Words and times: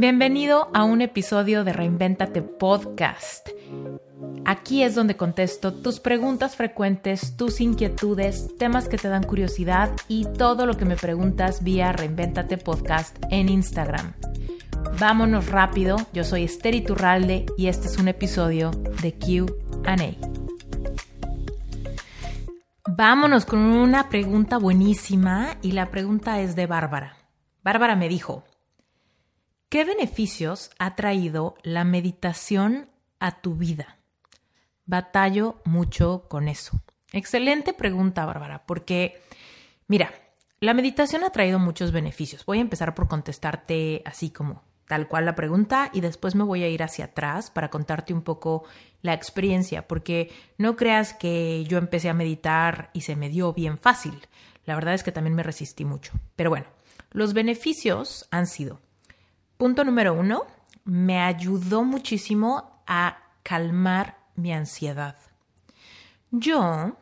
Bienvenido 0.00 0.70
a 0.74 0.84
un 0.84 1.00
episodio 1.00 1.64
de 1.64 1.72
Reinventate 1.72 2.40
Podcast. 2.40 3.48
Aquí 4.44 4.84
es 4.84 4.94
donde 4.94 5.16
contesto 5.16 5.74
tus 5.74 5.98
preguntas 5.98 6.54
frecuentes, 6.54 7.36
tus 7.36 7.60
inquietudes, 7.60 8.56
temas 8.58 8.88
que 8.88 8.96
te 8.96 9.08
dan 9.08 9.24
curiosidad 9.24 9.90
y 10.06 10.24
todo 10.24 10.66
lo 10.66 10.76
que 10.76 10.84
me 10.84 10.94
preguntas 10.94 11.64
vía 11.64 11.90
Reinventate 11.90 12.58
Podcast 12.58 13.16
en 13.32 13.48
Instagram. 13.48 14.12
Vámonos 15.00 15.48
rápido, 15.48 15.96
yo 16.12 16.22
soy 16.22 16.44
Esther 16.44 16.76
Iturralde 16.76 17.46
y 17.56 17.66
este 17.66 17.88
es 17.88 17.98
un 17.98 18.06
episodio 18.06 18.70
de 19.02 19.18
QA. 19.18 19.96
Vámonos 22.86 23.44
con 23.44 23.58
una 23.58 24.08
pregunta 24.08 24.58
buenísima 24.58 25.56
y 25.60 25.72
la 25.72 25.90
pregunta 25.90 26.40
es 26.40 26.54
de 26.54 26.68
Bárbara. 26.68 27.16
Bárbara 27.64 27.96
me 27.96 28.08
dijo, 28.08 28.44
¿Qué 29.68 29.84
beneficios 29.84 30.70
ha 30.78 30.96
traído 30.96 31.54
la 31.62 31.84
meditación 31.84 32.88
a 33.20 33.42
tu 33.42 33.54
vida? 33.54 33.98
Batallo 34.86 35.60
mucho 35.66 36.24
con 36.30 36.48
eso. 36.48 36.80
Excelente 37.12 37.74
pregunta, 37.74 38.24
Bárbara, 38.24 38.64
porque, 38.64 39.20
mira, 39.86 40.10
la 40.60 40.72
meditación 40.72 41.22
ha 41.22 41.32
traído 41.32 41.58
muchos 41.58 41.92
beneficios. 41.92 42.46
Voy 42.46 42.58
a 42.58 42.62
empezar 42.62 42.94
por 42.94 43.08
contestarte 43.08 44.00
así 44.06 44.30
como 44.30 44.62
tal 44.86 45.06
cual 45.06 45.26
la 45.26 45.34
pregunta 45.34 45.90
y 45.92 46.00
después 46.00 46.34
me 46.34 46.44
voy 46.44 46.62
a 46.62 46.68
ir 46.68 46.82
hacia 46.82 47.04
atrás 47.04 47.50
para 47.50 47.68
contarte 47.68 48.14
un 48.14 48.22
poco 48.22 48.64
la 49.02 49.12
experiencia, 49.12 49.86
porque 49.86 50.32
no 50.56 50.76
creas 50.76 51.12
que 51.12 51.64
yo 51.64 51.76
empecé 51.76 52.08
a 52.08 52.14
meditar 52.14 52.88
y 52.94 53.02
se 53.02 53.16
me 53.16 53.28
dio 53.28 53.52
bien 53.52 53.76
fácil. 53.76 54.28
La 54.64 54.76
verdad 54.76 54.94
es 54.94 55.02
que 55.02 55.12
también 55.12 55.34
me 55.34 55.42
resistí 55.42 55.84
mucho. 55.84 56.14
Pero 56.36 56.48
bueno, 56.48 56.68
los 57.10 57.34
beneficios 57.34 58.26
han 58.30 58.46
sido 58.46 58.80
Punto 59.58 59.82
número 59.82 60.14
uno, 60.14 60.46
me 60.84 61.18
ayudó 61.20 61.82
muchísimo 61.82 62.80
a 62.86 63.18
calmar 63.42 64.16
mi 64.36 64.52
ansiedad. 64.52 65.16
Yo 66.30 66.96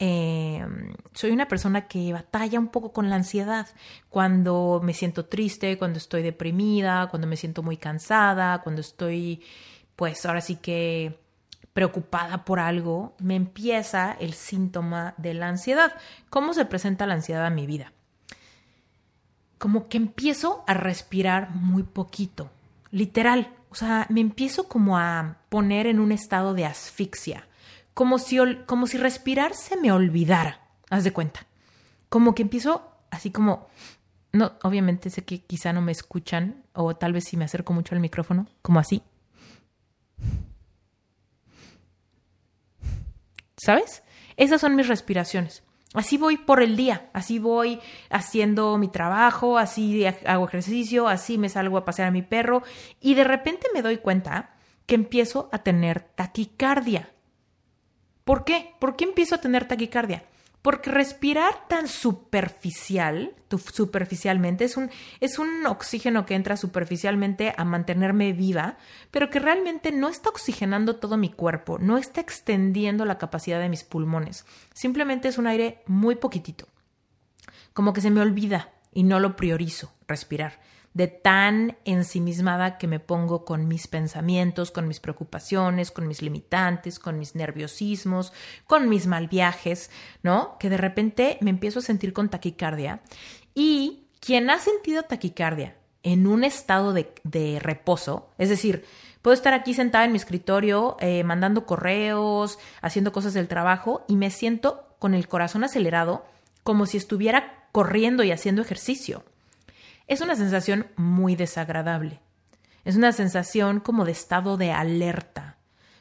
em, 0.00 0.92
soy 1.14 1.30
una 1.30 1.46
persona 1.46 1.86
que 1.86 2.12
batalla 2.12 2.58
un 2.58 2.66
poco 2.66 2.92
con 2.92 3.10
la 3.10 3.14
ansiedad. 3.14 3.68
Cuando 4.08 4.80
me 4.82 4.92
siento 4.92 5.26
triste, 5.26 5.78
cuando 5.78 5.98
estoy 5.98 6.22
deprimida, 6.22 7.06
cuando 7.10 7.28
me 7.28 7.36
siento 7.36 7.62
muy 7.62 7.76
cansada, 7.76 8.60
cuando 8.60 8.80
estoy, 8.80 9.44
pues 9.94 10.26
ahora 10.26 10.40
sí 10.40 10.56
que 10.56 11.16
preocupada 11.72 12.44
por 12.44 12.58
algo, 12.58 13.14
me 13.20 13.36
empieza 13.36 14.16
el 14.18 14.34
síntoma 14.34 15.14
de 15.16 15.34
la 15.34 15.46
ansiedad. 15.46 15.94
¿Cómo 16.28 16.54
se 16.54 16.64
presenta 16.64 17.06
la 17.06 17.14
ansiedad 17.14 17.46
a 17.46 17.50
mi 17.50 17.66
vida? 17.66 17.92
Como 19.60 19.88
que 19.90 19.98
empiezo 19.98 20.64
a 20.66 20.72
respirar 20.72 21.50
muy 21.54 21.82
poquito, 21.82 22.50
literal. 22.90 23.54
O 23.68 23.74
sea, 23.74 24.06
me 24.08 24.22
empiezo 24.22 24.68
como 24.68 24.96
a 24.96 25.36
poner 25.50 25.86
en 25.86 26.00
un 26.00 26.12
estado 26.12 26.54
de 26.54 26.64
asfixia, 26.64 27.46
como 27.92 28.18
si, 28.18 28.38
como 28.64 28.86
si 28.86 28.96
respirar 28.96 29.52
se 29.52 29.76
me 29.76 29.92
olvidara, 29.92 30.62
haz 30.88 31.04
de 31.04 31.12
cuenta. 31.12 31.46
Como 32.08 32.34
que 32.34 32.40
empiezo 32.40 32.90
así 33.10 33.30
como, 33.30 33.68
no, 34.32 34.52
obviamente 34.62 35.10
sé 35.10 35.26
que 35.26 35.42
quizá 35.42 35.74
no 35.74 35.82
me 35.82 35.92
escuchan, 35.92 36.64
o 36.72 36.96
tal 36.96 37.12
vez 37.12 37.24
si 37.24 37.36
me 37.36 37.44
acerco 37.44 37.74
mucho 37.74 37.94
al 37.94 38.00
micrófono, 38.00 38.46
como 38.62 38.80
así. 38.80 39.02
¿Sabes? 43.58 44.02
Esas 44.38 44.62
son 44.62 44.74
mis 44.74 44.88
respiraciones. 44.88 45.62
Así 45.92 46.18
voy 46.18 46.36
por 46.36 46.62
el 46.62 46.76
día, 46.76 47.10
así 47.12 47.40
voy 47.40 47.80
haciendo 48.10 48.78
mi 48.78 48.86
trabajo, 48.86 49.58
así 49.58 50.04
hago 50.06 50.46
ejercicio, 50.46 51.08
así 51.08 51.36
me 51.36 51.48
salgo 51.48 51.78
a 51.78 51.84
pasear 51.84 52.08
a 52.08 52.12
mi 52.12 52.22
perro 52.22 52.62
y 53.00 53.14
de 53.14 53.24
repente 53.24 53.66
me 53.74 53.82
doy 53.82 53.96
cuenta 53.96 54.54
que 54.86 54.94
empiezo 54.94 55.48
a 55.50 55.58
tener 55.58 56.00
taquicardia. 56.00 57.10
¿Por 58.22 58.44
qué? 58.44 58.74
¿Por 58.78 58.94
qué 58.94 59.04
empiezo 59.04 59.34
a 59.34 59.40
tener 59.40 59.66
taquicardia? 59.66 60.22
Porque 60.62 60.90
respirar 60.90 61.68
tan 61.68 61.88
superficial, 61.88 63.34
superficialmente, 63.72 64.64
es 64.64 64.76
un, 64.76 64.90
es 65.20 65.38
un 65.38 65.64
oxígeno 65.66 66.26
que 66.26 66.34
entra 66.34 66.56
superficialmente 66.58 67.54
a 67.56 67.64
mantenerme 67.64 68.32
viva, 68.32 68.76
pero 69.10 69.30
que 69.30 69.38
realmente 69.38 69.90
no 69.90 70.08
está 70.08 70.28
oxigenando 70.28 70.96
todo 70.96 71.16
mi 71.16 71.30
cuerpo, 71.30 71.78
no 71.78 71.96
está 71.96 72.20
extendiendo 72.20 73.06
la 73.06 73.16
capacidad 73.16 73.58
de 73.58 73.70
mis 73.70 73.84
pulmones. 73.84 74.44
Simplemente 74.74 75.28
es 75.28 75.38
un 75.38 75.46
aire 75.46 75.82
muy 75.86 76.16
poquitito. 76.16 76.68
Como 77.72 77.92
que 77.92 78.02
se 78.02 78.10
me 78.10 78.20
olvida 78.20 78.70
y 78.92 79.04
no 79.04 79.18
lo 79.18 79.36
priorizo, 79.36 79.92
respirar 80.06 80.60
de 80.92 81.06
tan 81.06 81.76
ensimismada 81.84 82.76
que 82.76 82.88
me 82.88 82.98
pongo 82.98 83.44
con 83.44 83.68
mis 83.68 83.86
pensamientos, 83.86 84.70
con 84.70 84.88
mis 84.88 84.98
preocupaciones, 84.98 85.90
con 85.90 86.08
mis 86.08 86.20
limitantes, 86.20 86.98
con 86.98 87.18
mis 87.18 87.34
nerviosismos, 87.34 88.32
con 88.66 88.88
mis 88.88 89.06
mal 89.06 89.28
viajes, 89.28 89.90
¿no? 90.22 90.56
Que 90.58 90.68
de 90.68 90.76
repente 90.76 91.38
me 91.40 91.50
empiezo 91.50 91.78
a 91.78 91.82
sentir 91.82 92.12
con 92.12 92.28
taquicardia. 92.28 93.02
Y 93.54 94.08
quien 94.18 94.50
ha 94.50 94.58
sentido 94.58 95.04
taquicardia 95.04 95.76
en 96.02 96.26
un 96.26 96.44
estado 96.44 96.92
de, 96.92 97.58
reposo, 97.60 98.30
es 98.38 98.48
decir, 98.48 98.84
puedo 99.22 99.34
estar 99.34 99.54
aquí 99.54 99.74
sentada 99.74 100.04
en 100.06 100.12
mi 100.12 100.16
escritorio 100.16 100.96
eh, 101.00 101.22
mandando 101.22 101.66
correos, 101.66 102.58
haciendo 102.80 103.12
cosas 103.12 103.34
del 103.34 103.48
trabajo 103.48 104.04
y 104.08 104.16
me 104.16 104.30
siento 104.30 104.86
con 104.98 105.14
el 105.14 105.28
corazón 105.28 105.62
acelerado 105.62 106.26
como 106.64 106.86
si 106.86 106.96
estuviera 106.96 107.68
corriendo 107.70 108.24
y 108.24 108.32
haciendo 108.32 108.62
ejercicio 108.62 109.24
es 110.10 110.20
una 110.20 110.34
sensación 110.34 110.88
muy 110.96 111.36
desagradable. 111.36 112.18
Es 112.84 112.96
una 112.96 113.12
sensación 113.12 113.78
como 113.78 114.04
de 114.04 114.10
estado 114.10 114.56
de 114.56 114.72
alerta, 114.72 115.56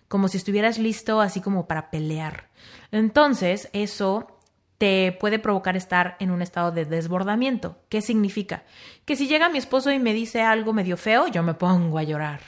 como 0.08 0.28
si 0.28 0.38
estuvieras 0.38 0.80
listo 0.80 1.22
así 1.22 1.42
como 1.42 1.68
para 1.68 1.92
pelear. 1.92 2.50
Entonces, 2.92 3.70
eso 3.72 4.40
te 4.80 5.16
puede 5.20 5.38
provocar 5.38 5.78
estar 5.78 6.18
en 6.20 6.32
un 6.32 6.42
estado 6.42 6.72
de 6.72 6.86
desbordamiento. 6.86 7.78
¿Qué 7.88 8.02
significa? 8.02 8.64
Que 9.06 9.16
si 9.16 9.28
llega 9.28 9.48
mi 9.50 9.60
esposo 9.60 9.92
y 9.92 10.00
me 10.00 10.16
dice 10.16 10.42
algo 10.42 10.74
medio 10.74 10.98
feo, 10.98 11.28
yo 11.28 11.44
me 11.44 11.54
pongo 11.54 12.00
a 12.00 12.04
llorar. 12.04 12.40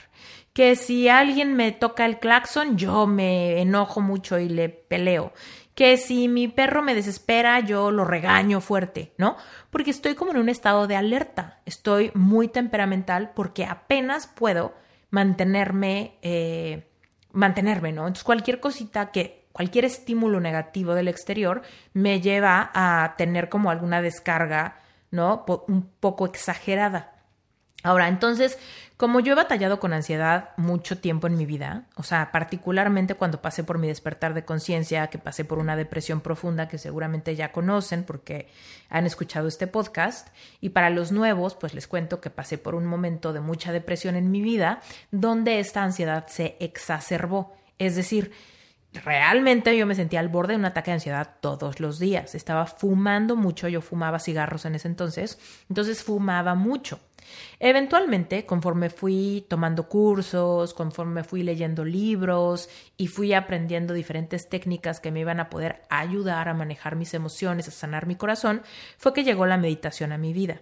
Que 0.52 0.74
si 0.74 1.08
alguien 1.08 1.54
me 1.54 1.70
toca 1.70 2.06
el 2.06 2.18
claxon, 2.18 2.76
yo 2.76 3.06
me 3.06 3.60
enojo 3.60 4.00
mucho 4.00 4.40
y 4.40 4.48
le 4.48 4.68
peleo 4.68 5.32
que 5.74 5.96
si 5.96 6.28
mi 6.28 6.48
perro 6.48 6.82
me 6.82 6.94
desespera, 6.94 7.60
yo 7.60 7.90
lo 7.90 8.04
regaño 8.04 8.60
fuerte, 8.60 9.12
¿no? 9.16 9.36
Porque 9.70 9.90
estoy 9.90 10.14
como 10.14 10.32
en 10.32 10.38
un 10.38 10.48
estado 10.48 10.86
de 10.86 10.96
alerta, 10.96 11.60
estoy 11.64 12.10
muy 12.14 12.48
temperamental 12.48 13.32
porque 13.34 13.64
apenas 13.64 14.26
puedo 14.26 14.74
mantenerme, 15.10 16.18
eh, 16.22 16.88
mantenerme, 17.32 17.92
¿no? 17.92 18.02
Entonces 18.02 18.24
cualquier 18.24 18.60
cosita 18.60 19.10
que, 19.10 19.46
cualquier 19.52 19.84
estímulo 19.84 20.40
negativo 20.40 20.94
del 20.94 21.08
exterior 21.08 21.62
me 21.92 22.20
lleva 22.20 22.70
a 22.74 23.14
tener 23.16 23.48
como 23.48 23.70
alguna 23.70 24.02
descarga, 24.02 24.76
¿no? 25.10 25.44
Un 25.68 25.88
poco 26.00 26.26
exagerada. 26.26 27.11
Ahora, 27.82 28.08
entonces, 28.08 28.58
como 28.96 29.18
yo 29.18 29.32
he 29.32 29.36
batallado 29.36 29.80
con 29.80 29.92
ansiedad 29.92 30.50
mucho 30.56 30.98
tiempo 30.98 31.26
en 31.26 31.36
mi 31.36 31.46
vida, 31.46 31.86
o 31.96 32.04
sea, 32.04 32.30
particularmente 32.30 33.16
cuando 33.16 33.42
pasé 33.42 33.64
por 33.64 33.78
mi 33.78 33.88
despertar 33.88 34.34
de 34.34 34.44
conciencia, 34.44 35.08
que 35.08 35.18
pasé 35.18 35.44
por 35.44 35.58
una 35.58 35.74
depresión 35.74 36.20
profunda 36.20 36.68
que 36.68 36.78
seguramente 36.78 37.34
ya 37.34 37.50
conocen 37.50 38.04
porque 38.04 38.48
han 38.88 39.04
escuchado 39.04 39.48
este 39.48 39.66
podcast, 39.66 40.28
y 40.60 40.68
para 40.68 40.90
los 40.90 41.10
nuevos, 41.10 41.56
pues 41.56 41.74
les 41.74 41.88
cuento 41.88 42.20
que 42.20 42.30
pasé 42.30 42.58
por 42.58 42.76
un 42.76 42.86
momento 42.86 43.32
de 43.32 43.40
mucha 43.40 43.72
depresión 43.72 44.14
en 44.14 44.30
mi 44.30 44.42
vida, 44.42 44.80
donde 45.10 45.58
esta 45.58 45.82
ansiedad 45.82 46.26
se 46.28 46.56
exacerbó. 46.60 47.56
Es 47.78 47.96
decir, 47.96 48.32
realmente 49.04 49.76
yo 49.76 49.86
me 49.86 49.94
sentía 49.94 50.20
al 50.20 50.28
borde 50.28 50.52
de 50.52 50.58
un 50.58 50.64
ataque 50.64 50.90
de 50.90 50.96
ansiedad 50.96 51.36
todos 51.40 51.80
los 51.80 51.98
días. 51.98 52.34
Estaba 52.34 52.66
fumando 52.66 53.36
mucho, 53.36 53.68
yo 53.68 53.80
fumaba 53.80 54.18
cigarros 54.18 54.64
en 54.64 54.74
ese 54.74 54.88
entonces, 54.88 55.38
entonces 55.68 56.02
fumaba 56.02 56.54
mucho. 56.54 57.00
Eventualmente, 57.60 58.44
conforme 58.44 58.90
fui 58.90 59.46
tomando 59.48 59.88
cursos, 59.88 60.74
conforme 60.74 61.24
fui 61.24 61.42
leyendo 61.42 61.84
libros 61.84 62.68
y 62.96 63.06
fui 63.06 63.32
aprendiendo 63.32 63.94
diferentes 63.94 64.48
técnicas 64.48 65.00
que 65.00 65.12
me 65.12 65.20
iban 65.20 65.40
a 65.40 65.48
poder 65.48 65.82
ayudar 65.88 66.48
a 66.48 66.54
manejar 66.54 66.96
mis 66.96 67.14
emociones, 67.14 67.68
a 67.68 67.70
sanar 67.70 68.06
mi 68.06 68.16
corazón, 68.16 68.62
fue 68.98 69.12
que 69.12 69.24
llegó 69.24 69.46
la 69.46 69.56
meditación 69.56 70.12
a 70.12 70.18
mi 70.18 70.32
vida. 70.32 70.60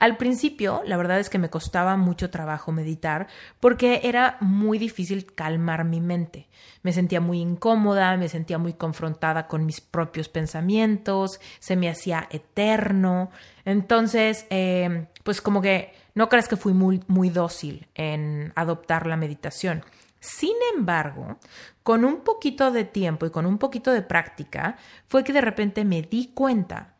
Al 0.00 0.16
principio, 0.16 0.80
la 0.86 0.96
verdad 0.96 1.20
es 1.20 1.28
que 1.28 1.38
me 1.38 1.50
costaba 1.50 1.98
mucho 1.98 2.30
trabajo 2.30 2.72
meditar 2.72 3.26
porque 3.60 4.00
era 4.04 4.38
muy 4.40 4.78
difícil 4.78 5.26
calmar 5.34 5.84
mi 5.84 6.00
mente. 6.00 6.48
Me 6.82 6.94
sentía 6.94 7.20
muy 7.20 7.38
incómoda, 7.38 8.16
me 8.16 8.30
sentía 8.30 8.56
muy 8.56 8.72
confrontada 8.72 9.46
con 9.46 9.66
mis 9.66 9.82
propios 9.82 10.30
pensamientos, 10.30 11.38
se 11.58 11.76
me 11.76 11.90
hacía 11.90 12.28
eterno. 12.30 13.30
Entonces, 13.66 14.46
eh, 14.48 15.06
pues 15.22 15.42
como 15.42 15.60
que 15.60 15.92
no 16.14 16.30
creas 16.30 16.48
que 16.48 16.56
fui 16.56 16.72
muy, 16.72 17.04
muy 17.06 17.28
dócil 17.28 17.86
en 17.94 18.54
adoptar 18.56 19.06
la 19.06 19.18
meditación. 19.18 19.84
Sin 20.18 20.56
embargo, 20.74 21.38
con 21.82 22.06
un 22.06 22.22
poquito 22.22 22.70
de 22.70 22.84
tiempo 22.84 23.26
y 23.26 23.30
con 23.30 23.44
un 23.44 23.58
poquito 23.58 23.92
de 23.92 24.00
práctica, 24.00 24.78
fue 25.08 25.24
que 25.24 25.34
de 25.34 25.42
repente 25.42 25.84
me 25.84 26.00
di 26.00 26.32
cuenta 26.32 26.94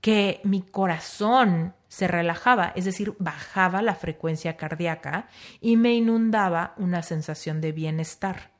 que 0.00 0.40
mi 0.44 0.62
corazón 0.62 1.74
se 1.88 2.08
relajaba, 2.08 2.72
es 2.74 2.84
decir, 2.84 3.14
bajaba 3.18 3.82
la 3.82 3.94
frecuencia 3.94 4.56
cardíaca 4.56 5.28
y 5.60 5.76
me 5.76 5.94
inundaba 5.94 6.74
una 6.76 7.02
sensación 7.02 7.60
de 7.60 7.72
bienestar. 7.72 8.50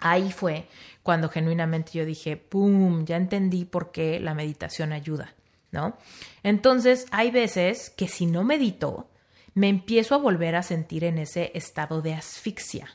Ahí 0.00 0.30
fue 0.30 0.68
cuando 1.02 1.28
genuinamente 1.28 1.92
yo 1.92 2.04
dije, 2.04 2.36
¡pum!, 2.36 3.04
ya 3.04 3.16
entendí 3.16 3.64
por 3.64 3.90
qué 3.90 4.20
la 4.20 4.34
meditación 4.34 4.92
ayuda, 4.92 5.34
¿no? 5.72 5.96
Entonces, 6.42 7.06
hay 7.10 7.30
veces 7.30 7.90
que 7.90 8.08
si 8.08 8.26
no 8.26 8.44
medito, 8.44 9.10
me 9.54 9.68
empiezo 9.68 10.14
a 10.14 10.18
volver 10.18 10.54
a 10.54 10.62
sentir 10.62 11.04
en 11.04 11.18
ese 11.18 11.50
estado 11.54 12.00
de 12.00 12.14
asfixia 12.14 12.88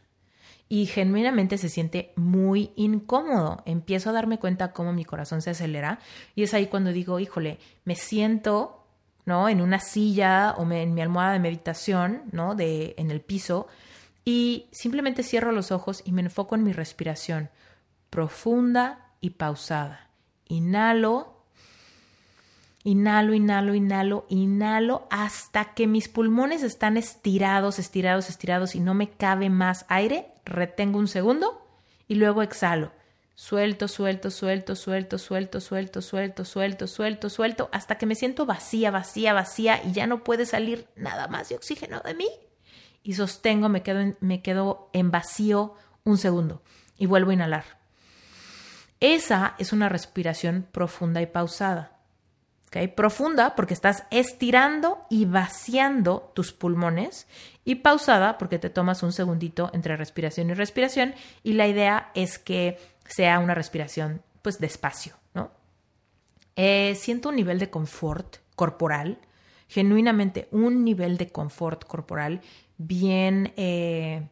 y 0.69 0.85
genuinamente 0.85 1.57
se 1.57 1.69
siente 1.69 2.13
muy 2.15 2.71
incómodo. 2.75 3.61
Empiezo 3.65 4.09
a 4.09 4.13
darme 4.13 4.39
cuenta 4.39 4.71
cómo 4.71 4.93
mi 4.93 5.03
corazón 5.03 5.41
se 5.41 5.49
acelera 5.49 5.99
y 6.35 6.43
es 6.43 6.53
ahí 6.53 6.67
cuando 6.67 6.91
digo, 6.91 7.19
híjole, 7.19 7.59
me 7.83 7.95
siento, 7.95 8.82
¿no? 9.25 9.49
En 9.49 9.61
una 9.61 9.79
silla 9.79 10.55
o 10.57 10.69
en 10.71 10.93
mi 10.93 11.01
almohada 11.01 11.33
de 11.33 11.39
meditación, 11.39 12.23
¿no? 12.31 12.55
De, 12.55 12.95
en 12.97 13.11
el 13.11 13.21
piso 13.21 13.67
y 14.25 14.67
simplemente 14.71 15.23
cierro 15.23 15.51
los 15.51 15.71
ojos 15.71 16.01
y 16.05 16.11
me 16.11 16.21
enfoco 16.21 16.55
en 16.55 16.63
mi 16.63 16.73
respiración 16.73 17.49
profunda 18.09 19.09
y 19.21 19.31
pausada. 19.31 20.09
Inhalo, 20.45 21.43
inhalo, 22.83 23.33
inhalo, 23.33 23.73
inhalo, 23.73 24.25
inhalo 24.29 25.07
hasta 25.09 25.73
que 25.73 25.87
mis 25.87 26.09
pulmones 26.09 26.63
están 26.63 26.95
estirados, 26.95 27.79
estirados, 27.79 28.29
estirados 28.29 28.75
y 28.75 28.79
no 28.79 28.93
me 28.93 29.09
cabe 29.09 29.49
más 29.49 29.85
aire. 29.89 30.27
Retengo 30.45 30.99
un 30.99 31.07
segundo 31.07 31.67
y 32.07 32.15
luego 32.15 32.43
exhalo. 32.43 32.91
Suelto, 33.35 33.87
suelto, 33.87 34.29
suelto, 34.29 34.75
suelto, 34.75 35.17
suelto, 35.17 35.59
suelto, 35.59 36.01
suelto, 36.01 36.45
suelto, 36.45 36.87
suelto, 36.87 37.29
suelto, 37.29 37.69
hasta 37.71 37.97
que 37.97 38.05
me 38.05 38.15
siento 38.15 38.45
vacía, 38.45 38.91
vacía, 38.91 39.33
vacía 39.33 39.81
y 39.83 39.91
ya 39.91 40.05
no 40.05 40.23
puede 40.23 40.45
salir 40.45 40.87
nada 40.95 41.27
más 41.27 41.49
de 41.49 41.55
oxígeno 41.55 41.99
de 42.01 42.13
mí 42.13 42.29
y 43.03 43.13
sostengo, 43.13 43.69
me 43.69 43.83
quedo 43.83 43.99
en, 43.99 44.17
me 44.21 44.41
quedo 44.41 44.89
en 44.93 45.11
vacío 45.11 45.75
un 46.03 46.17
segundo 46.17 46.61
y 46.97 47.05
vuelvo 47.05 47.31
a 47.31 47.33
inhalar. 47.33 47.65
Esa 48.99 49.55
es 49.57 49.73
una 49.73 49.89
respiración 49.89 50.65
profunda 50.71 51.21
y 51.21 51.25
pausada. 51.25 51.91
¿Okay? 52.67 52.87
Profunda 52.87 53.55
porque 53.55 53.73
estás 53.73 54.05
estirando 54.09 55.05
y 55.09 55.25
vaciando 55.25 56.31
tus 56.33 56.53
pulmones 56.53 57.27
y 57.65 57.75
pausada 57.75 58.37
porque 58.37 58.59
te 58.59 58.69
tomas 58.69 59.03
un 59.03 59.11
segundito 59.11 59.69
entre 59.73 59.97
respiración 59.97 60.49
y 60.49 60.53
respiración 60.53 61.13
y 61.43 61.53
la 61.53 61.67
idea 61.67 62.11
es 62.15 62.39
que 62.39 62.79
sea 63.05 63.39
una 63.39 63.55
respiración 63.55 64.21
pues 64.41 64.59
despacio, 64.59 65.15
¿no? 65.33 65.51
Eh, 66.55 66.95
siento 66.95 67.29
un 67.29 67.35
nivel 67.35 67.59
de 67.59 67.69
confort 67.69 68.37
corporal, 68.55 69.19
genuinamente 69.67 70.47
un 70.51 70.83
nivel 70.83 71.17
de 71.17 71.31
confort 71.31 71.85
corporal 71.85 72.41
bien, 72.77 73.53
eh, 73.57 74.27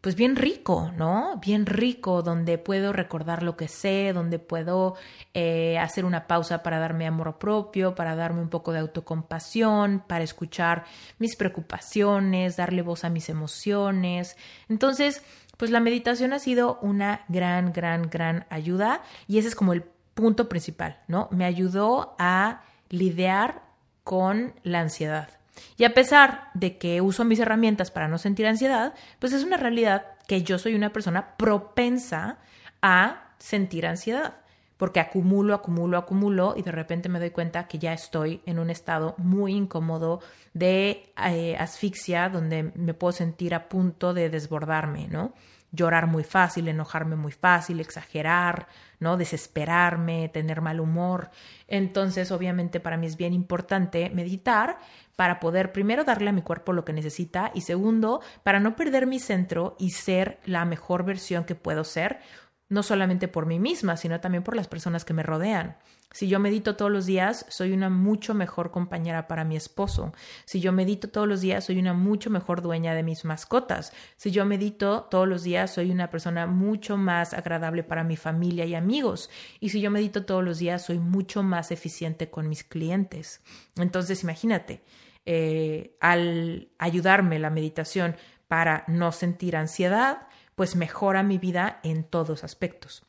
pues 0.00 0.14
bien 0.14 0.36
rico, 0.36 0.92
¿no? 0.96 1.38
Bien 1.44 1.66
rico, 1.66 2.22
donde 2.22 2.58
puedo 2.58 2.92
recordar 2.92 3.42
lo 3.42 3.56
que 3.56 3.66
sé, 3.66 4.12
donde 4.14 4.38
puedo 4.38 4.94
eh, 5.34 5.78
hacer 5.78 6.04
una 6.04 6.28
pausa 6.28 6.62
para 6.62 6.78
darme 6.78 7.06
amor 7.06 7.38
propio, 7.38 7.94
para 7.94 8.14
darme 8.14 8.40
un 8.40 8.48
poco 8.48 8.72
de 8.72 8.78
autocompasión, 8.78 10.04
para 10.06 10.22
escuchar 10.22 10.84
mis 11.18 11.34
preocupaciones, 11.34 12.56
darle 12.56 12.82
voz 12.82 13.04
a 13.04 13.10
mis 13.10 13.28
emociones. 13.28 14.36
Entonces, 14.68 15.22
pues 15.56 15.70
la 15.70 15.80
meditación 15.80 16.32
ha 16.32 16.38
sido 16.38 16.78
una 16.82 17.24
gran, 17.28 17.72
gran, 17.72 18.10
gran 18.10 18.46
ayuda 18.50 19.02
y 19.26 19.38
ese 19.38 19.48
es 19.48 19.54
como 19.54 19.72
el 19.72 19.84
punto 20.14 20.48
principal, 20.48 21.00
¿no? 21.08 21.28
Me 21.30 21.44
ayudó 21.44 22.14
a 22.18 22.62
lidiar 22.88 23.62
con 24.04 24.54
la 24.62 24.80
ansiedad. 24.80 25.28
Y 25.76 25.84
a 25.84 25.94
pesar 25.94 26.50
de 26.54 26.78
que 26.78 27.00
uso 27.00 27.24
mis 27.24 27.38
herramientas 27.38 27.90
para 27.90 28.08
no 28.08 28.18
sentir 28.18 28.46
ansiedad, 28.46 28.94
pues 29.18 29.32
es 29.32 29.44
una 29.44 29.56
realidad 29.56 30.06
que 30.26 30.42
yo 30.42 30.58
soy 30.58 30.74
una 30.74 30.92
persona 30.92 31.36
propensa 31.36 32.38
a 32.82 33.32
sentir 33.38 33.86
ansiedad, 33.86 34.36
porque 34.76 35.00
acumulo, 35.00 35.54
acumulo, 35.54 35.96
acumulo 35.98 36.54
y 36.56 36.62
de 36.62 36.72
repente 36.72 37.08
me 37.08 37.18
doy 37.18 37.30
cuenta 37.30 37.66
que 37.66 37.78
ya 37.78 37.92
estoy 37.92 38.42
en 38.46 38.58
un 38.58 38.70
estado 38.70 39.14
muy 39.18 39.54
incómodo 39.54 40.20
de 40.52 41.12
eh, 41.26 41.56
asfixia, 41.58 42.28
donde 42.28 42.72
me 42.74 42.94
puedo 42.94 43.12
sentir 43.12 43.54
a 43.54 43.68
punto 43.68 44.12
de 44.12 44.28
desbordarme, 44.28 45.08
¿no? 45.08 45.32
Llorar 45.72 46.06
muy 46.06 46.24
fácil, 46.24 46.68
enojarme 46.68 47.16
muy 47.16 47.32
fácil, 47.32 47.80
exagerar, 47.80 48.68
¿no? 49.00 49.16
Desesperarme, 49.16 50.28
tener 50.28 50.60
mal 50.60 50.80
humor. 50.80 51.30
Entonces, 51.68 52.30
obviamente, 52.30 52.80
para 52.80 52.96
mí 52.96 53.06
es 53.06 53.16
bien 53.16 53.32
importante 53.32 54.10
meditar 54.10 54.78
para 55.16 55.40
poder 55.40 55.72
primero 55.72 56.04
darle 56.04 56.30
a 56.30 56.32
mi 56.32 56.42
cuerpo 56.42 56.72
lo 56.72 56.84
que 56.84 56.92
necesita 56.92 57.50
y 57.54 57.62
segundo, 57.62 58.20
para 58.42 58.60
no 58.60 58.76
perder 58.76 59.06
mi 59.06 59.18
centro 59.18 59.74
y 59.78 59.90
ser 59.90 60.38
la 60.44 60.64
mejor 60.66 61.04
versión 61.04 61.44
que 61.44 61.54
puedo 61.54 61.84
ser, 61.84 62.20
no 62.68 62.82
solamente 62.82 63.28
por 63.28 63.46
mí 63.46 63.58
misma, 63.58 63.96
sino 63.96 64.20
también 64.20 64.42
por 64.42 64.56
las 64.56 64.68
personas 64.68 65.04
que 65.04 65.14
me 65.14 65.22
rodean. 65.22 65.76
Si 66.12 66.28
yo 66.28 66.40
medito 66.40 66.76
todos 66.76 66.90
los 66.90 67.06
días, 67.06 67.44
soy 67.48 67.72
una 67.72 67.90
mucho 67.90 68.32
mejor 68.32 68.70
compañera 68.70 69.28
para 69.28 69.44
mi 69.44 69.56
esposo. 69.56 70.12
Si 70.44 70.60
yo 70.60 70.72
medito 70.72 71.08
todos 71.08 71.28
los 71.28 71.40
días, 71.40 71.64
soy 71.64 71.78
una 71.78 71.92
mucho 71.92 72.30
mejor 72.30 72.62
dueña 72.62 72.94
de 72.94 73.02
mis 73.02 73.24
mascotas. 73.24 73.92
Si 74.16 74.30
yo 74.30 74.46
medito 74.46 75.08
todos 75.10 75.28
los 75.28 75.42
días, 75.42 75.74
soy 75.74 75.90
una 75.90 76.08
persona 76.10 76.46
mucho 76.46 76.96
más 76.96 77.34
agradable 77.34 77.82
para 77.82 78.02
mi 78.02 78.16
familia 78.16 78.64
y 78.64 78.74
amigos. 78.74 79.30
Y 79.60 79.68
si 79.68 79.80
yo 79.80 79.90
medito 79.90 80.24
todos 80.24 80.42
los 80.42 80.58
días, 80.58 80.86
soy 80.86 80.98
mucho 80.98 81.42
más 81.42 81.70
eficiente 81.70 82.30
con 82.30 82.48
mis 82.48 82.64
clientes. 82.64 83.42
Entonces, 83.76 84.22
imagínate, 84.22 84.82
eh, 85.26 85.96
al 86.00 86.68
ayudarme 86.78 87.38
la 87.38 87.50
meditación 87.50 88.16
para 88.48 88.84
no 88.86 89.12
sentir 89.12 89.56
ansiedad, 89.56 90.28
pues 90.56 90.74
mejora 90.74 91.22
mi 91.22 91.38
vida 91.38 91.78
en 91.84 92.02
todos 92.02 92.42
aspectos. 92.42 93.04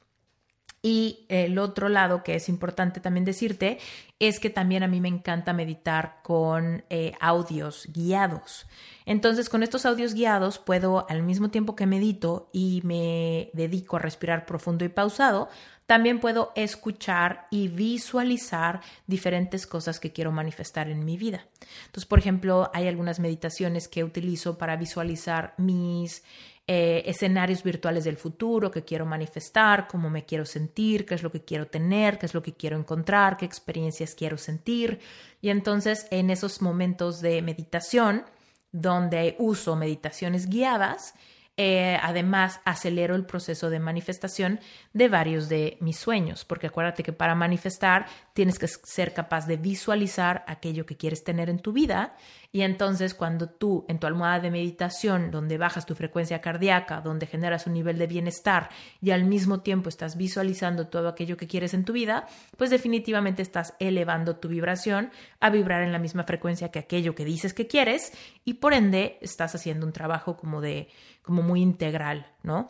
Y 0.84 1.26
el 1.28 1.58
otro 1.58 1.90
lado 1.90 2.24
que 2.24 2.36
es 2.36 2.50
importante 2.50 3.00
también 3.00 3.26
decirte 3.26 3.80
es 4.20 4.40
que 4.40 4.50
también 4.50 4.84
a 4.84 4.88
mí 4.88 5.02
me 5.02 5.08
encanta 5.08 5.52
meditar 5.52 6.20
con 6.24 6.86
eh, 6.90 7.14
audios 7.20 7.88
guiados. 7.94 8.68
Entonces, 9.06 9.50
con 9.50 9.64
estos 9.64 9.86
audios 9.86 10.14
guiados 10.14 10.60
puedo, 10.60 11.08
al 11.10 11.24
mismo 11.24 11.50
tiempo 11.50 11.76
que 11.76 11.88
medito 11.88 12.50
y 12.54 12.82
me 12.84 13.50
dedico 13.54 13.96
a 13.96 14.00
respirar 14.00 14.46
profundo 14.46 14.86
y 14.86 14.90
pausado, 14.90 15.50
también 15.88 16.20
puedo 16.20 16.52
escuchar 16.56 17.48
y 17.50 17.70
visualizar 17.70 18.82
diferentes 19.08 19.66
cosas 19.66 20.00
que 20.00 20.12
quiero 20.12 20.32
manifestar 20.32 20.90
en 20.90 21.06
mi 21.06 21.18
vida. 21.18 21.48
Entonces, 21.86 22.06
por 22.06 22.20
ejemplo, 22.20 22.70
hay 22.74 22.88
algunas 22.88 23.20
meditaciones 23.20 23.88
que 23.88 24.04
utilizo 24.04 24.58
para 24.58 24.76
visualizar 24.76 25.54
mis 25.58 26.24
eh, 26.70 27.04
escenarios 27.06 27.64
virtuales 27.64 28.04
del 28.04 28.18
futuro 28.18 28.70
que 28.70 28.84
quiero 28.84 29.06
manifestar, 29.06 29.88
cómo 29.88 30.10
me 30.10 30.26
quiero 30.26 30.46
sentir, 30.46 31.06
qué 31.06 31.16
es 31.16 31.24
lo 31.24 31.32
que 31.32 31.46
quiero 31.46 31.68
tener, 31.68 32.20
qué 32.20 32.26
es 32.26 32.34
lo 32.34 32.44
que 32.44 32.56
quiero 32.56 32.78
encontrar, 32.78 33.38
qué 33.38 33.46
experiencias 33.46 34.14
quiero 34.16 34.38
sentir. 34.38 35.00
Y 35.42 35.50
entonces 35.50 36.08
en 36.12 36.30
esos 36.30 36.62
momentos 36.62 37.22
de 37.22 37.42
meditación, 37.42 38.26
donde 38.74 39.38
uso 39.40 39.78
meditaciones 39.78 40.50
guiadas, 40.50 41.14
eh, 41.60 41.98
además 42.04 42.60
acelero 42.66 43.16
el 43.16 43.26
proceso 43.26 43.72
de 43.72 43.80
manifestación 43.80 44.60
de 44.94 45.08
varios 45.08 45.50
de 45.50 45.78
mis 45.82 45.98
sueños, 45.98 46.46
porque 46.46 46.68
acuérdate 46.68 47.02
que 47.02 47.14
para 47.14 47.34
manifestar 47.34 48.06
tienes 48.34 48.60
que 48.60 48.68
ser 48.68 49.12
capaz 49.14 49.48
de 49.48 49.58
visualizar 49.58 50.46
aquello 50.48 50.86
que 50.86 50.98
quieres 50.98 51.24
tener 51.24 51.50
en 51.50 51.58
tu 51.58 51.74
vida 51.74 52.16
y 52.58 52.64
entonces 52.64 53.14
cuando 53.14 53.48
tú 53.48 53.86
en 53.88 54.00
tu 54.00 54.08
almohada 54.08 54.40
de 54.40 54.50
meditación, 54.50 55.30
donde 55.30 55.60
bajas 55.60 55.86
tu 55.86 55.94
frecuencia 55.94 56.42
cardíaca, 56.42 57.02
donde 57.02 57.28
generas 57.28 57.68
un 57.68 57.74
nivel 57.74 58.00
de 58.00 58.08
bienestar 58.08 58.70
y 59.00 59.12
al 59.12 59.26
mismo 59.26 59.60
tiempo 59.60 59.90
estás 59.90 60.18
visualizando 60.18 60.88
todo 60.88 61.08
aquello 61.08 61.38
que 61.38 61.46
quieres 61.46 61.76
en 61.76 61.86
tu 61.86 61.94
vida, 61.94 62.26
pues 62.58 62.72
definitivamente 62.72 63.44
estás 63.44 63.76
elevando 63.78 64.38
tu 64.38 64.48
vibración 64.48 65.12
a 65.40 65.52
vibrar 65.52 65.84
en 65.84 65.92
la 65.92 66.00
misma 66.00 66.24
frecuencia 66.24 66.72
que 66.72 66.80
aquello 66.80 67.14
que 67.14 67.26
dices 67.26 67.54
que 67.54 67.68
quieres 67.68 68.12
y 68.44 68.56
por 68.56 68.74
ende 68.74 69.20
estás 69.22 69.54
haciendo 69.54 69.86
un 69.86 69.94
trabajo 69.94 70.36
como 70.36 70.60
de 70.60 70.88
como 71.22 71.44
muy 71.44 71.62
integral, 71.62 72.26
¿no? 72.42 72.70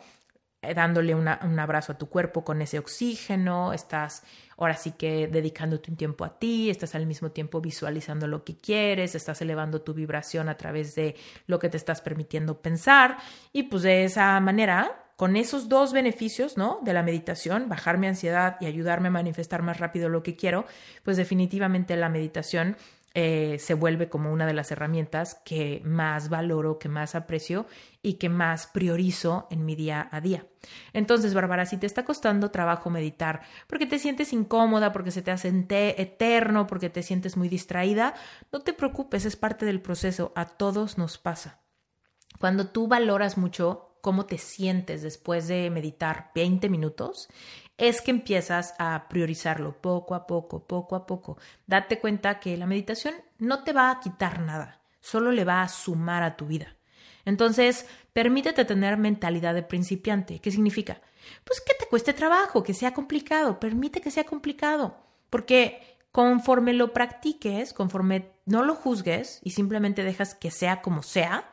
Eh, 0.60 0.74
dándole 0.74 1.14
un 1.14 1.28
abrazo 1.28 1.92
a 1.92 1.98
tu 1.98 2.08
cuerpo 2.08 2.42
con 2.44 2.60
ese 2.60 2.80
oxígeno, 2.80 3.72
estás 3.72 4.24
ahora 4.56 4.74
sí 4.74 4.90
que 4.90 5.28
dedicándote 5.28 5.88
un 5.88 5.96
tiempo 5.96 6.24
a 6.24 6.36
ti, 6.36 6.68
estás 6.68 6.96
al 6.96 7.06
mismo 7.06 7.30
tiempo 7.30 7.60
visualizando 7.60 8.26
lo 8.26 8.42
que 8.42 8.56
quieres, 8.56 9.14
estás 9.14 9.40
elevando 9.40 9.82
tu 9.82 9.94
vibración 9.94 10.48
a 10.48 10.56
través 10.56 10.96
de 10.96 11.14
lo 11.46 11.60
que 11.60 11.68
te 11.68 11.76
estás 11.76 12.00
permitiendo 12.00 12.60
pensar 12.60 13.18
y 13.52 13.64
pues 13.64 13.84
de 13.84 14.02
esa 14.02 14.40
manera 14.40 15.04
con 15.14 15.36
esos 15.36 15.68
dos 15.68 15.92
beneficios, 15.92 16.56
¿no? 16.56 16.80
De 16.82 16.92
la 16.92 17.04
meditación, 17.04 17.68
bajar 17.68 17.98
mi 17.98 18.08
ansiedad 18.08 18.56
y 18.60 18.66
ayudarme 18.66 19.08
a 19.08 19.12
manifestar 19.12 19.62
más 19.62 19.78
rápido 19.78 20.08
lo 20.08 20.24
que 20.24 20.34
quiero, 20.34 20.64
pues 21.04 21.16
definitivamente 21.16 21.96
la 21.96 22.08
meditación 22.08 22.76
eh, 23.14 23.56
se 23.58 23.74
vuelve 23.74 24.08
como 24.08 24.32
una 24.32 24.46
de 24.46 24.52
las 24.52 24.70
herramientas 24.70 25.40
que 25.44 25.80
más 25.84 26.28
valoro, 26.28 26.78
que 26.78 26.88
más 26.88 27.14
aprecio 27.14 27.66
y 28.02 28.14
que 28.14 28.28
más 28.28 28.66
priorizo 28.66 29.48
en 29.50 29.64
mi 29.64 29.74
día 29.74 30.08
a 30.12 30.20
día. 30.20 30.46
Entonces, 30.92 31.34
Bárbara, 31.34 31.66
si 31.66 31.78
te 31.78 31.86
está 31.86 32.04
costando 32.04 32.50
trabajo 32.50 32.90
meditar 32.90 33.40
porque 33.66 33.86
te 33.86 33.98
sientes 33.98 34.32
incómoda, 34.32 34.92
porque 34.92 35.10
se 35.10 35.22
te 35.22 35.30
hace 35.30 35.48
eterno, 35.48 36.66
porque 36.66 36.90
te 36.90 37.02
sientes 37.02 37.36
muy 37.36 37.48
distraída, 37.48 38.14
no 38.52 38.60
te 38.60 38.72
preocupes, 38.72 39.24
es 39.24 39.36
parte 39.36 39.64
del 39.66 39.80
proceso, 39.80 40.32
a 40.36 40.44
todos 40.44 40.98
nos 40.98 41.18
pasa. 41.18 41.60
Cuando 42.38 42.68
tú 42.68 42.88
valoras 42.88 43.36
mucho 43.36 43.98
cómo 44.00 44.26
te 44.26 44.38
sientes 44.38 45.02
después 45.02 45.48
de 45.48 45.70
meditar 45.70 46.30
20 46.34 46.68
minutos, 46.68 47.28
es 47.78 48.02
que 48.02 48.10
empiezas 48.10 48.74
a 48.78 49.08
priorizarlo 49.08 49.80
poco 49.80 50.14
a 50.14 50.26
poco, 50.26 50.66
poco 50.66 50.96
a 50.96 51.06
poco. 51.06 51.38
Date 51.66 52.00
cuenta 52.00 52.40
que 52.40 52.56
la 52.56 52.66
meditación 52.66 53.14
no 53.38 53.62
te 53.62 53.72
va 53.72 53.90
a 53.90 54.00
quitar 54.00 54.40
nada, 54.40 54.80
solo 55.00 55.32
le 55.32 55.44
va 55.44 55.62
a 55.62 55.68
sumar 55.68 56.24
a 56.24 56.36
tu 56.36 56.46
vida. 56.46 56.74
Entonces, 57.24 57.86
permítete 58.12 58.64
tener 58.64 58.96
mentalidad 58.96 59.54
de 59.54 59.62
principiante. 59.62 60.40
¿Qué 60.40 60.50
significa? 60.50 61.00
Pues 61.44 61.60
que 61.60 61.74
te 61.74 61.86
cueste 61.86 62.12
trabajo, 62.12 62.62
que 62.62 62.74
sea 62.74 62.94
complicado, 62.94 63.60
permite 63.60 64.00
que 64.00 64.10
sea 64.10 64.24
complicado, 64.24 64.96
porque 65.30 65.98
conforme 66.10 66.72
lo 66.72 66.92
practiques, 66.92 67.72
conforme 67.72 68.32
no 68.46 68.64
lo 68.64 68.74
juzgues 68.74 69.40
y 69.42 69.50
simplemente 69.50 70.02
dejas 70.02 70.34
que 70.34 70.50
sea 70.50 70.80
como 70.80 71.02
sea, 71.02 71.50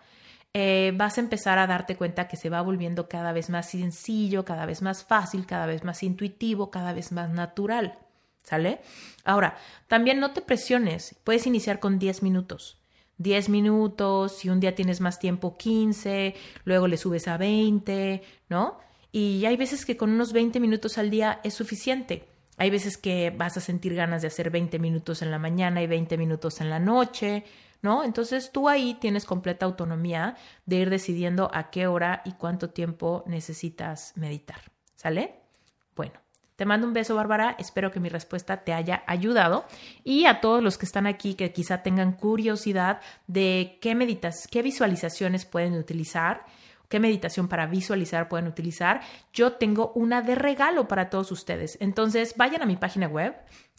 eh, 0.57 0.93
vas 0.95 1.17
a 1.17 1.21
empezar 1.21 1.57
a 1.57 1.67
darte 1.67 1.97
cuenta 1.97 2.29
que 2.29 2.37
se 2.37 2.49
va 2.49 2.61
volviendo 2.61 3.09
cada 3.09 3.33
vez 3.33 3.49
más 3.49 3.71
sencillo, 3.71 4.45
cada 4.45 4.65
vez 4.65 4.81
más 4.81 5.03
fácil, 5.03 5.45
cada 5.45 5.65
vez 5.65 5.83
más 5.83 6.01
intuitivo, 6.01 6.71
cada 6.71 6.93
vez 6.93 7.11
más 7.11 7.29
natural. 7.29 7.99
¿Sale? 8.41 8.79
Ahora, 9.25 9.57
también 9.87 10.21
no 10.21 10.31
te 10.31 10.39
presiones, 10.39 11.17
puedes 11.25 11.45
iniciar 11.45 11.81
con 11.81 11.99
10 11.99 12.23
minutos. 12.23 12.77
10 13.17 13.49
minutos, 13.49 14.37
si 14.37 14.47
un 14.47 14.61
día 14.61 14.75
tienes 14.75 15.01
más 15.01 15.19
tiempo, 15.19 15.57
15, 15.57 16.33
luego 16.63 16.87
le 16.87 16.95
subes 16.95 17.27
a 17.27 17.35
20, 17.35 18.23
¿no? 18.47 18.79
Y 19.11 19.43
hay 19.43 19.57
veces 19.57 19.85
que 19.85 19.97
con 19.97 20.09
unos 20.09 20.31
20 20.31 20.61
minutos 20.61 20.97
al 20.97 21.09
día 21.09 21.41
es 21.43 21.53
suficiente. 21.53 22.29
Hay 22.55 22.69
veces 22.69 22.95
que 22.95 23.29
vas 23.29 23.57
a 23.57 23.61
sentir 23.61 23.93
ganas 23.93 24.21
de 24.21 24.29
hacer 24.29 24.51
20 24.51 24.79
minutos 24.79 25.21
en 25.21 25.31
la 25.31 25.39
mañana 25.39 25.81
y 25.81 25.87
20 25.87 26.17
minutos 26.17 26.61
en 26.61 26.69
la 26.69 26.79
noche, 26.79 27.43
Entonces 28.03 28.51
tú 28.51 28.69
ahí 28.69 28.95
tienes 28.95 29.25
completa 29.25 29.65
autonomía 29.65 30.35
de 30.65 30.77
ir 30.77 30.89
decidiendo 30.89 31.49
a 31.53 31.69
qué 31.69 31.87
hora 31.87 32.21
y 32.25 32.33
cuánto 32.33 32.69
tiempo 32.69 33.23
necesitas 33.27 34.13
meditar. 34.15 34.61
¿Sale? 34.95 35.35
Bueno. 35.95 36.25
Te 36.55 36.65
mando 36.65 36.87
un 36.87 36.93
beso, 36.93 37.15
Bárbara. 37.15 37.57
Espero 37.59 37.91
que 37.91 37.99
mi 37.99 38.07
respuesta 38.07 38.63
te 38.63 38.71
haya 38.71 39.03
ayudado. 39.07 39.65
Y 40.05 40.25
a 40.25 40.39
todos 40.39 40.63
los 40.63 40.77
que 40.77 40.85
están 40.85 41.05
aquí 41.05 41.33
que 41.33 41.51
quizá 41.51 41.83
tengan 41.83 42.13
curiosidad 42.13 43.01
de 43.27 43.77
qué 43.81 43.93
meditas, 43.93 44.47
qué 44.49 44.61
visualizaciones 44.61 45.43
pueden 45.43 45.73
utilizar, 45.73 46.45
qué 46.87 47.01
meditación 47.01 47.49
para 47.49 47.67
visualizar 47.67 48.29
pueden 48.29 48.47
utilizar, 48.47 49.01
yo 49.33 49.53
tengo 49.53 49.91
una 49.95 50.21
de 50.21 50.35
regalo 50.35 50.87
para 50.87 51.09
todos 51.09 51.29
ustedes. 51.33 51.77
Entonces, 51.81 52.35
vayan 52.37 52.61
a 52.61 52.65
mi 52.65 52.77
página 52.77 53.07
web 53.07 53.35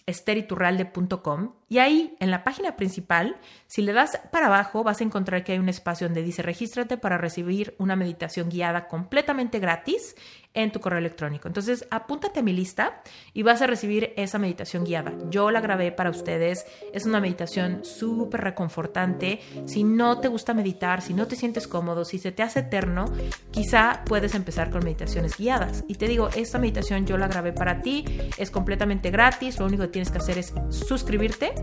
esteriturralde.com 0.07 1.53
y 1.69 1.79
ahí 1.79 2.17
en 2.21 2.31
la 2.31 2.45
página 2.45 2.77
principal, 2.77 3.37
si 3.67 3.83
le 3.83 3.93
das 3.93 4.21
para 4.31 4.47
abajo, 4.47 4.85
vas 4.85 5.01
a 5.01 5.05
encontrar 5.05 5.43
que 5.43 5.53
hay 5.53 5.59
un 5.59 5.69
espacio 5.69 6.07
donde 6.07 6.23
dice 6.23 6.43
regístrate 6.43 6.97
para 6.97 7.19
recibir 7.19 7.75
una 7.79 7.97
meditación 7.97 8.49
guiada 8.49 8.87
completamente 8.87 9.59
gratis 9.59 10.15
en 10.55 10.73
tu 10.73 10.81
correo 10.81 11.01
electrónico. 11.01 11.49
Entonces, 11.49 11.87
apúntate 11.91 12.41
a 12.41 12.43
mi 12.43 12.53
lista 12.53 13.03
y 13.35 13.43
vas 13.43 13.61
a 13.61 13.67
recibir 13.67 14.15
esa 14.17 14.39
meditación 14.39 14.85
guiada. 14.85 15.13
Yo 15.29 15.51
la 15.51 15.61
grabé 15.61 15.93
para 15.93 16.09
ustedes. 16.09 16.65
Es 16.95 17.05
una 17.05 17.21
meditación 17.21 17.85
súper 17.85 18.41
reconfortante. 18.41 19.41
Si 19.67 19.85
no 19.85 20.19
te 20.19 20.29
gusta 20.29 20.55
meditar, 20.55 21.03
si 21.03 21.13
no 21.13 21.27
te 21.27 21.37
sientes 21.37 21.69
cómodo, 21.69 22.07
si 22.07 22.19
se 22.19 22.33
te 22.33 22.43
hace 22.43 22.61
eterno, 22.61 23.05
quizá 23.51 24.03
puedes 24.07 24.35
empezar 24.35 24.71
con 24.71 24.83
meditaciones 24.83 25.37
guiadas. 25.37 25.85
Y 25.89 25.97
te 25.97 26.09
digo, 26.09 26.31
esta 26.35 26.59
meditación 26.59 27.07
yo 27.07 27.19
la 27.19 27.29
grabé 27.29 27.53
para 27.53 27.83
ti. 27.83 28.05
Es 28.39 28.51
completamente 28.51 29.11
gratis. 29.11 29.59
Lo 29.59 29.67
único 29.67 29.91
que 29.91 29.96
tienes 29.97 30.11
que 30.11 30.19
hacer 30.19 30.37
es 30.37 30.53
suscribirte 30.69 31.55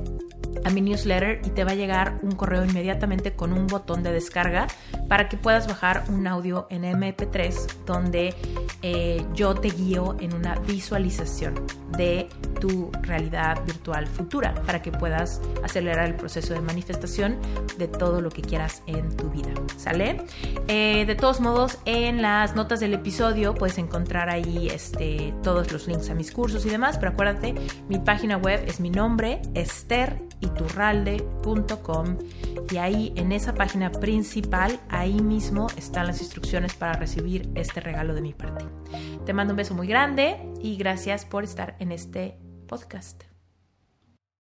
a 0.66 0.72
mi 0.72 0.82
newsletter 0.82 1.40
y 1.46 1.52
te 1.52 1.63
va 1.63 1.74
a 1.74 1.75
llegar 1.75 2.18
un 2.24 2.32
correo 2.32 2.66
inmediatamente 2.66 3.36
con 3.36 3.54
un 3.54 3.68
botón 3.68 4.02
de 4.02 4.12
descarga 4.12 4.66
para 5.08 5.30
que 5.30 5.38
puedas 5.38 5.68
bajar 5.68 6.04
un 6.10 6.25
audio 6.25 6.66
en 6.72 6.82
MP3 6.82 7.86
donde 7.86 8.34
eh, 8.82 9.24
yo 9.36 9.54
te 9.54 9.70
guío 9.70 10.18
en 10.20 10.34
una 10.34 10.56
visualización 10.56 11.54
de 11.96 12.28
tu 12.63 12.89
realidad 13.01 13.62
virtual 13.65 14.08
futura 14.08 14.53
para 14.65 14.82
que 14.82 14.89
puedas 14.89 15.41
acelerar 15.65 16.05
el 16.05 16.15
proceso 16.15 16.53
de 16.53 16.62
manifestación 16.62 17.38
de 17.77 17.89
todo 17.89 18.22
lo 18.22 18.29
que 18.29 18.41
quieras 18.41 18.84
en 18.88 19.17
tu 19.17 19.29
vida. 19.29 19.51
¿Sale? 19.75 20.22
Eh, 20.70 21.03
de 21.05 21.15
todos 21.15 21.41
modos, 21.41 21.77
en 21.84 22.22
las 22.22 22.55
notas 22.55 22.79
del 22.79 22.93
episodio 22.93 23.53
puedes 23.53 23.77
encontrar 23.79 24.29
ahí 24.29 24.70
este, 24.70 25.34
todos 25.43 25.74
los 25.74 25.89
links 25.89 26.10
a 26.10 26.15
mis 26.15 26.32
cursos 26.32 26.65
y 26.65 26.70
demás, 26.70 26.98
pero 26.98 27.12
acuérdate, 27.12 27.53
mi 27.89 28.00
página 28.00 28.38
web 28.38 28.63
es 28.65 28.79
mi 28.79 28.89
nombre, 28.89 29.41
esteriturralde.com 29.55 32.17
y 32.72 32.77
ahí 32.77 33.12
en 33.17 33.34
esa 33.34 33.55
página 33.55 33.91
principal, 33.91 34.79
ahí 34.88 35.22
mismo 35.22 35.67
están 35.75 36.08
las 36.08 36.22
instrucciones 36.22 36.75
para 36.75 36.93
recibir 36.93 37.50
este 37.55 37.82
regalo 37.82 38.13
de 38.13 38.22
mi 38.22 38.32
parte. 38.32 38.63
Te 39.25 39.34
mando 39.34 39.51
un 39.51 39.58
beso 39.58 39.74
muy 39.74 39.88
grande 39.88 40.38
y 40.62 40.77
gracias 40.77 41.25
por 41.25 41.43
estar 41.43 41.75
en 41.79 41.91
este 41.91 42.38
podcast. 42.74 43.33